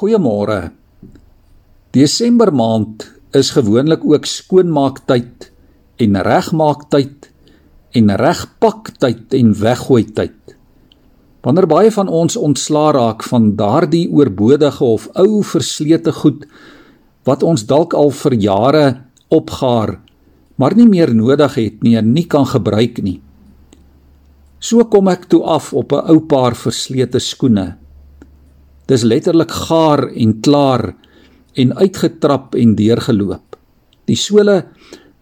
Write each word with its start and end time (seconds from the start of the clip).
Goeiemôre. 0.00 0.70
Desember 1.92 2.48
maand 2.56 3.02
is 3.36 3.50
gewoonlik 3.52 4.00
ook 4.08 4.24
skoonmaaktyd 4.24 5.50
en 6.00 6.16
regmaaktyd 6.24 7.26
en 8.00 8.14
regpaktyd 8.16 9.34
en 9.36 9.50
weggooi 9.60 10.06
tyd. 10.16 10.54
Wanneer 11.44 11.68
baie 11.68 11.90
van 11.92 12.08
ons 12.08 12.38
ontsla 12.40 12.86
raak 12.96 13.26
van 13.28 13.50
daardie 13.58 14.06
oorbodige 14.08 14.88
of 14.88 15.04
ou 15.20 15.42
verslete 15.44 16.16
goed 16.22 16.48
wat 17.28 17.44
ons 17.44 17.66
dalk 17.68 17.92
al 17.92 18.08
vir 18.22 18.38
jare 18.40 18.86
opgaar, 19.28 19.98
maar 20.56 20.78
nie 20.80 20.88
meer 20.88 21.12
nodig 21.12 21.60
het 21.60 21.84
nie 21.84 21.98
en 22.00 22.08
nie 22.16 22.24
kan 22.24 22.48
gebruik 22.48 23.04
nie. 23.04 23.18
So 24.64 24.88
kom 24.88 25.12
ek 25.12 25.28
toe 25.28 25.44
af 25.44 25.74
op 25.76 25.92
'n 25.92 26.08
ou 26.08 26.24
paar 26.24 26.56
verslete 26.56 27.20
skoene 27.20 27.76
Dis 28.90 29.06
letterlik 29.06 29.52
gaar 29.68 30.08
en 30.08 30.40
klaar 30.42 30.96
en 31.54 31.76
uitgetrap 31.76 32.56
en 32.58 32.74
deurgeloop. 32.74 33.54
Die 34.10 34.18
sole 34.18 34.64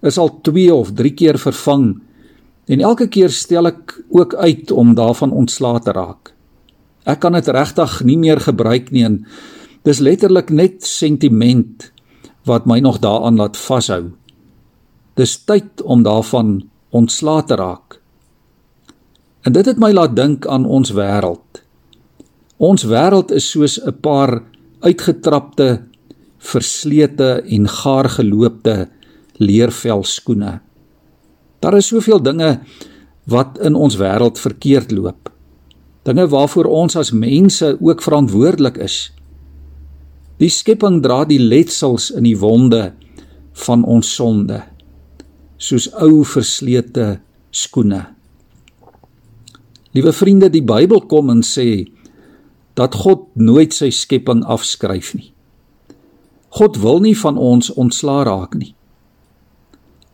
is 0.00 0.16
al 0.18 0.30
2 0.46 0.72
of 0.74 0.94
3 0.96 1.12
keer 1.12 1.38
vervang 1.38 1.90
en 2.68 2.80
elke 2.84 3.08
keer 3.12 3.32
stel 3.32 3.68
ek 3.68 3.92
ook 4.08 4.34
uit 4.34 4.72
om 4.72 4.94
daarvan 4.96 5.34
ontslae 5.36 5.82
te 5.84 5.92
raak. 5.92 6.32
Ek 7.08 7.20
kan 7.20 7.36
dit 7.36 7.48
regtig 7.48 8.00
nie 8.08 8.16
meer 8.20 8.40
gebruik 8.40 8.90
nie 8.92 9.04
en 9.04 9.20
dis 9.84 10.00
letterlik 10.00 10.50
net 10.52 10.84
sentiment 10.84 11.90
wat 12.48 12.64
my 12.68 12.80
nog 12.80 13.00
daaraan 13.04 13.36
laat 13.40 13.56
vashou. 13.56 14.12
Dis 15.16 15.36
tyd 15.44 15.84
om 15.84 16.04
daarvan 16.06 16.60
ontslae 16.88 17.44
te 17.44 17.56
raak. 17.60 18.00
En 19.44 19.52
dit 19.52 19.66
het 19.66 19.80
my 19.80 19.92
laat 19.92 20.16
dink 20.16 20.46
aan 20.46 20.64
ons 20.64 20.92
wêreld. 20.96 21.67
Ons 22.58 22.82
wêreld 22.90 23.30
is 23.30 23.46
soos 23.50 23.78
'n 23.78 24.00
paar 24.02 24.42
uitgetrapte, 24.82 25.82
verslete 26.38 27.42
en 27.46 27.68
gaar 27.68 28.08
geloopte 28.08 28.88
leervel 29.38 30.04
skoene. 30.04 30.60
Daar 31.60 31.76
is 31.76 31.86
soveel 31.86 32.22
dinge 32.22 32.60
wat 33.26 33.58
in 33.58 33.74
ons 33.74 33.96
wêreld 33.96 34.38
verkeerd 34.38 34.90
loop. 34.90 35.30
Dinge 36.02 36.26
waarvoor 36.28 36.64
ons 36.64 36.96
as 36.96 37.10
mense 37.10 37.76
ook 37.80 38.02
verantwoordelik 38.02 38.76
is. 38.76 39.12
Die 40.38 40.48
skepping 40.48 41.02
dra 41.02 41.24
die 41.24 41.38
letsels 41.42 42.10
in 42.10 42.22
die 42.22 42.38
wonde 42.38 42.92
van 43.52 43.84
ons 43.84 44.14
sonde, 44.14 44.62
soos 45.56 45.90
ou 45.94 46.24
verslete 46.24 47.20
skoene. 47.50 48.06
Liewe 49.92 50.12
vriende, 50.12 50.50
die 50.50 50.62
Bybel 50.62 51.00
kom 51.10 51.30
en 51.30 51.42
sê 51.42 51.86
dat 52.78 52.94
God 52.94 53.26
nooit 53.34 53.74
sy 53.74 53.90
skepping 53.90 54.44
afskryf 54.46 55.12
nie. 55.18 55.32
God 56.54 56.78
wil 56.80 57.02
nie 57.04 57.16
van 57.18 57.38
ons 57.38 57.72
ontsla 57.74 58.22
raak 58.28 58.54
nie. 58.54 58.72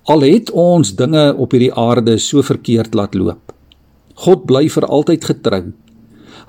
Al 0.08 0.24
het 0.24 0.50
ons 0.50 0.94
dinge 0.96 1.30
op 1.36 1.52
hierdie 1.54 1.72
aarde 1.72 2.16
so 2.20 2.42
verkeerd 2.44 2.96
laat 2.96 3.14
loop. 3.14 3.52
God 4.24 4.44
bly 4.48 4.66
vir 4.72 4.86
altyd 4.88 5.24
getrou. 5.30 5.64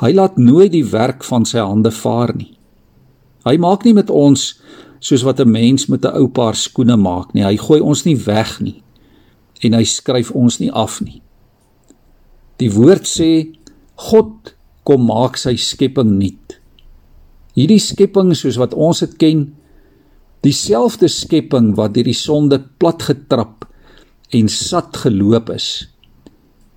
Hy 0.02 0.12
laat 0.16 0.40
nooit 0.40 0.74
die 0.74 0.86
werk 0.88 1.24
van 1.24 1.46
sy 1.48 1.62
hande 1.64 1.92
vaar 1.92 2.34
nie. 2.36 2.52
Hy 3.46 3.56
maak 3.62 3.86
nie 3.86 3.94
met 3.96 4.10
ons 4.10 4.56
soos 5.00 5.24
wat 5.24 5.40
'n 5.40 5.52
mens 5.52 5.88
met 5.88 6.06
'n 6.06 6.18
ou 6.18 6.28
paar 6.28 6.56
skoene 6.56 6.98
maak 6.98 7.34
nie. 7.34 7.44
Hy 7.44 7.58
gooi 7.58 7.80
ons 7.80 8.06
nie 8.06 8.16
weg 8.16 8.60
nie 8.62 8.82
en 9.62 9.74
hy 9.74 9.84
skryf 9.84 10.32
ons 10.32 10.60
nie 10.60 10.72
af 10.72 11.02
nie. 11.02 11.22
Die 12.58 12.72
woord 12.72 13.08
sê 13.08 13.56
God 13.96 14.55
kom 14.86 15.08
maak 15.10 15.38
sy 15.42 15.56
skepping 15.58 16.16
nuut. 16.20 16.58
Hierdie 17.56 17.82
skepping 17.82 18.34
soos 18.36 18.60
wat 18.62 18.74
ons 18.74 19.02
dit 19.04 19.16
ken, 19.20 19.46
dieselfde 20.46 21.10
skepping 21.10 21.74
wat 21.78 21.96
deur 21.96 22.06
die 22.06 22.18
sonde 22.18 22.60
platgetrap 22.80 23.66
en 24.36 24.50
sat 24.52 24.98
geloop 25.06 25.50
is, 25.54 25.88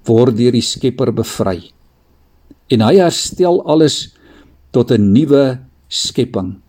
word 0.08 0.38
deur 0.38 0.54
die 0.56 0.64
Skepper 0.64 1.12
bevry. 1.12 1.60
En 2.72 2.84
hy 2.84 2.94
herstel 3.00 3.60
alles 3.68 4.14
tot 4.72 4.92
'n 4.92 5.12
nuwe 5.12 5.58
skepping. 5.88 6.60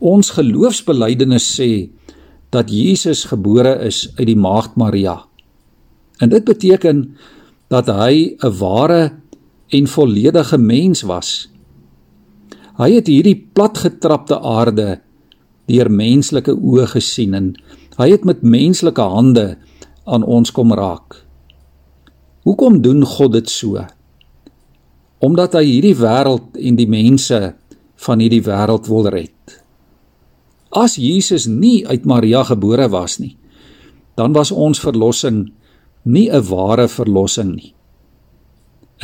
Ons 0.00 0.30
geloofsbelijdenis 0.36 1.46
sê 1.60 1.90
dat 2.50 2.70
Jesus 2.70 3.24
gebore 3.24 3.80
is 3.86 4.08
uit 4.18 4.26
die 4.26 4.36
maagd 4.36 4.76
Maria. 4.76 5.24
En 6.20 6.28
dit 6.28 6.44
beteken 6.44 7.16
dat 7.68 7.86
hy 7.86 8.36
'n 8.36 8.58
ware 8.58 9.12
en 9.68 9.86
volledige 9.86 10.58
mens 10.58 11.02
was. 11.02 11.48
Hy 12.76 12.90
het 12.96 13.06
hierdie 13.06 13.36
platgetrapte 13.54 14.40
aarde 14.40 15.00
deur 15.70 15.90
menslike 15.90 16.52
oë 16.52 16.88
gesien 16.96 17.34
en 17.38 17.52
hy 17.98 18.08
het 18.10 18.24
met 18.28 18.42
menslike 18.42 19.02
hande 19.02 19.46
aan 20.04 20.24
ons 20.24 20.50
kom 20.52 20.74
raak. 20.74 21.22
Hoekom 22.44 22.82
doen 22.84 23.04
God 23.08 23.32
dit 23.38 23.48
so? 23.48 23.80
Omdat 25.24 25.54
hy 25.56 25.64
hierdie 25.64 25.96
wêreld 25.96 26.58
en 26.60 26.76
die 26.76 26.90
mense 26.90 27.38
van 28.04 28.20
hierdie 28.20 28.42
wêreld 28.44 28.90
wil 28.90 29.08
red. 29.08 29.60
As 30.74 30.98
Jesus 30.98 31.46
nie 31.46 31.86
uit 31.86 32.04
Maria 32.04 32.42
gebore 32.44 32.90
was 32.90 33.16
nie, 33.22 33.36
dan 34.18 34.34
was 34.34 34.50
ons 34.50 34.82
verlossing 34.82 35.52
nie 36.02 36.28
'n 36.28 36.42
ware 36.50 36.88
verlossing 36.88 37.54
nie. 37.54 37.73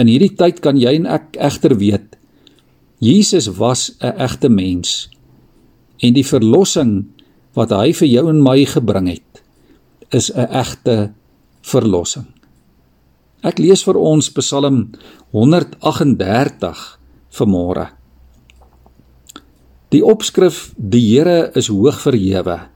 In 0.00 0.08
hierdie 0.08 0.32
tyd 0.32 0.62
kan 0.64 0.78
jy 0.80 0.94
en 0.96 1.08
ek 1.10 1.36
egter 1.36 1.76
weet 1.76 2.16
Jesus 3.00 3.48
was 3.56 3.92
'n 4.00 4.16
egte 4.16 4.48
mens 4.48 5.08
en 6.00 6.14
die 6.14 6.24
verlossing 6.24 7.04
wat 7.56 7.70
hy 7.70 7.92
vir 7.92 8.08
jou 8.08 8.28
en 8.28 8.42
my 8.42 8.64
gebring 8.64 9.08
het 9.08 9.42
is 10.10 10.30
'n 10.32 10.48
egte 10.48 11.12
verlossing. 11.62 12.26
Ek 13.42 13.58
lees 13.58 13.84
vir 13.84 13.96
ons 13.96 14.30
Psalm 14.30 14.90
138 15.32 16.98
vanmôre. 17.30 17.86
Die 19.90 20.02
opskrif 20.04 20.74
Die 20.76 21.00
Here 21.00 21.50
is 21.54 21.68
hoog 21.68 22.00
verhewe, 22.00 22.68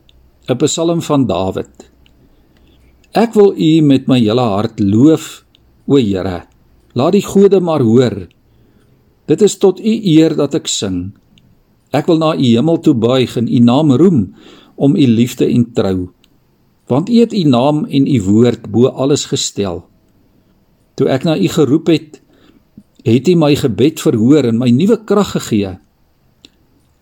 'n 0.49 0.59
Psalm 0.59 1.01
van 1.03 1.27
Dawid. 1.27 1.91
Ek 3.12 3.35
wil 3.35 3.55
U 3.56 3.83
met 3.83 4.09
my 4.09 4.19
hele 4.19 4.41
hart 4.41 4.81
loof, 4.81 5.45
o 5.87 5.97
Here. 5.97 6.53
Laat 6.94 7.16
die 7.16 7.27
gode 7.27 7.59
maar 7.60 7.82
hoor. 7.82 8.28
Dit 9.27 9.43
is 9.43 9.56
tot 9.59 9.81
u 9.82 9.93
eer 10.15 10.37
dat 10.38 10.55
ek 10.55 10.69
sing. 10.71 11.10
Ek 11.94 12.06
wil 12.06 12.21
na 12.22 12.34
u 12.34 12.43
hemel 12.43 12.78
toe 12.82 12.94
buig 12.94 13.34
en 13.38 13.49
u 13.50 13.59
naam 13.62 13.94
roem 13.99 14.21
om 14.75 14.94
u 14.94 15.06
liefde 15.06 15.47
en 15.47 15.66
trou. 15.75 16.10
Want 16.91 17.10
u 17.10 17.19
het 17.19 17.34
u 17.34 17.43
naam 17.50 17.84
en 17.87 18.06
u 18.06 18.19
woord 18.22 18.69
bo 18.71 18.91
alles 18.91 19.27
gestel. 19.31 19.82
Toe 20.94 21.09
ek 21.10 21.27
na 21.27 21.34
u 21.34 21.49
geroep 21.50 21.91
het, 21.91 22.21
het 23.03 23.28
u 23.28 23.34
my 23.34 23.55
gebed 23.59 23.99
verhoor 24.00 24.47
en 24.50 24.61
my 24.61 24.71
nuwe 24.71 25.00
krag 25.05 25.34
gegee. 25.34 25.72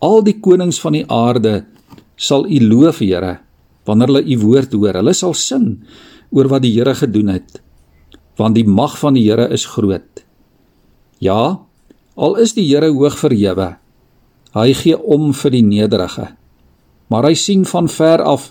Al 0.01 0.25
die 0.25 0.39
konings 0.41 0.81
van 0.81 0.97
die 0.97 1.05
aarde 1.05 1.67
sal 2.17 2.47
u 2.49 2.61
loof, 2.65 3.03
Here, 3.03 3.41
wanneer 3.85 4.09
hulle 4.09 4.25
u 4.25 4.39
woord 4.41 4.73
hoor. 4.73 4.97
Hulle 5.03 5.15
sal 5.15 5.35
sing 5.35 5.83
oor 6.33 6.49
wat 6.49 6.65
die 6.65 6.73
Here 6.79 6.95
gedoen 6.97 7.35
het 7.35 7.61
want 8.41 8.57
die 8.57 8.67
mag 8.67 8.97
van 8.99 9.17
die 9.17 9.25
Here 9.29 9.49
is 9.53 9.67
groot. 9.69 10.25
Ja, 11.23 11.61
al 12.17 12.37
is 12.43 12.55
die 12.57 12.67
Here 12.69 12.91
hoog 12.93 13.19
verhewe, 13.19 13.77
hy 14.57 14.69
gee 14.77 14.97
om 14.97 15.33
vir 15.37 15.55
die 15.55 15.65
nederige, 15.65 16.33
maar 17.09 17.29
hy 17.29 17.35
sien 17.39 17.65
van 17.69 17.89
ver 17.89 18.25
af 18.25 18.51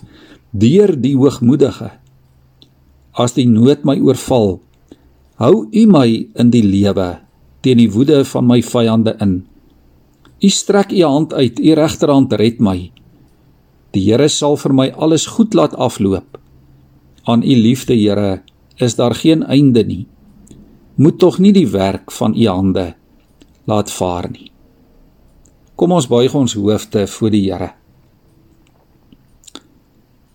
deur 0.52 0.94
die 0.98 1.16
hoogmoedige. 1.16 1.90
As 3.12 3.34
die 3.36 3.46
nood 3.48 3.84
my 3.84 3.98
oorval, 4.00 4.60
hou 5.42 5.54
U 5.66 5.82
my 5.90 6.08
in 6.38 6.52
die 6.52 6.64
lewe 6.64 7.18
teen 7.62 7.78
die 7.78 7.90
woede 7.92 8.22
van 8.26 8.48
my 8.48 8.58
vyande 8.64 9.14
in. 9.22 9.42
U 10.42 10.48
strek 10.50 10.90
U 10.90 11.02
hand 11.06 11.34
uit, 11.34 11.60
U 11.60 11.74
regterhand 11.78 12.32
red 12.40 12.58
my. 12.58 12.90
Die 13.94 14.02
Here 14.08 14.28
sal 14.32 14.56
vir 14.58 14.74
my 14.74 14.88
alles 14.96 15.28
goed 15.36 15.54
laat 15.54 15.76
afloop. 15.76 16.40
Aan 17.28 17.44
U 17.44 17.54
liefde, 17.54 17.94
Here, 17.94 18.42
is 18.82 18.96
daar 18.98 19.14
geen 19.14 19.42
einde 19.42 19.84
nie. 19.84 20.06
Moet 20.94 21.18
tog 21.18 21.38
nie 21.38 21.52
die 21.52 21.68
werk 21.68 22.12
van 22.12 22.34
u 22.36 22.46
hande 22.46 22.94
laat 23.64 23.90
vaar 23.90 24.30
nie. 24.30 24.50
Kom 25.74 25.92
ons 25.92 26.06
buig 26.06 26.34
ons 26.34 26.54
hoofde 26.54 27.06
voor 27.06 27.30
die 27.32 27.46
Here. 27.48 27.72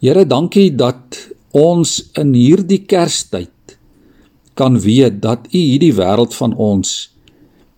Here, 0.01 0.25
dankie 0.25 0.69
dat 0.75 1.17
ons 1.57 1.99
in 2.19 2.33
hierdie 2.37 2.83
Kerstyd 2.85 3.77
kan 4.57 4.79
weet 4.81 5.21
dat 5.21 5.47
U 5.53 5.57
hierdie 5.57 5.93
wêreld 5.93 6.33
van 6.37 6.55
ons 6.57 7.13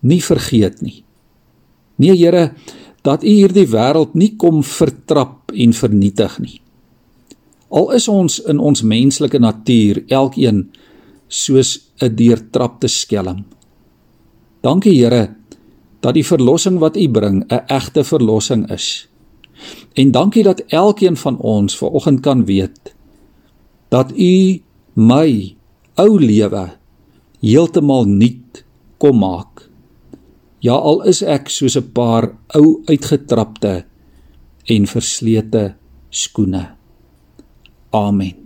nie 0.00 0.20
vergeet 0.24 0.80
nie. 0.80 1.02
Nee 2.00 2.16
Here, 2.16 2.50
dat 3.04 3.24
U 3.24 3.28
hierdie 3.28 3.68
wêreld 3.68 4.16
nie 4.16 4.32
kom 4.40 4.62
vertrap 4.64 5.52
en 5.52 5.76
vernietig 5.76 6.38
nie. 6.40 6.58
Al 7.70 7.92
is 7.94 8.08
ons 8.08 8.40
in 8.50 8.58
ons 8.58 8.82
menslike 8.82 9.38
natuur 9.38 10.02
elkeen 10.08 10.70
soos 11.28 11.78
'n 12.02 12.14
deurtrapte 12.16 12.88
skelm. 12.88 13.44
Dankie 14.62 14.98
Here 14.98 15.34
dat 16.00 16.14
die 16.14 16.24
verlossing 16.26 16.78
wat 16.78 16.96
U 16.96 17.08
bring 17.08 17.44
'n 17.44 17.64
egte 17.66 18.04
verlossing 18.04 18.70
is. 18.70 19.08
En 19.94 20.10
dankie 20.10 20.42
dat 20.42 20.60
elkeen 20.68 21.16
van 21.16 21.38
ons 21.38 21.76
vanoggend 21.76 22.20
kan 22.20 22.44
weet 22.44 22.94
dat 23.88 24.12
U 24.18 24.62
my 24.94 25.56
ou 25.94 26.20
lewe 26.20 26.70
heeltemal 27.40 28.04
nuut 28.04 28.64
kom 28.98 29.18
maak. 29.18 29.70
Ja, 30.60 30.74
al 30.74 31.02
is 31.02 31.22
ek 31.22 31.48
soos 31.48 31.76
'n 31.76 31.92
paar 31.92 32.36
ou 32.54 32.82
uitgetrapte 32.84 33.84
en 34.64 34.86
verslete 34.86 35.74
skoene. 36.10 36.79
Amen. 37.92 38.39